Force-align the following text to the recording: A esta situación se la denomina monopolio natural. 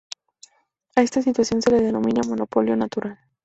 A 0.95 1.03
esta 1.03 1.21
situación 1.21 1.61
se 1.61 1.69
la 1.69 1.77
denomina 1.79 2.23
monopolio 2.27 2.75
natural. 2.75 3.19